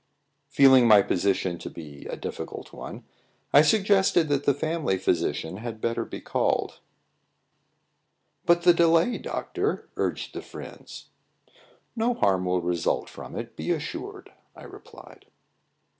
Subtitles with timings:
[0.49, 3.03] Feeling my position to be a difficult one,
[3.53, 6.79] I suggested that the family physician had better be called.
[8.47, 11.09] "But the delay, doctor," urged the friends.
[11.95, 15.27] "No harm will result from it, be assured," I replied.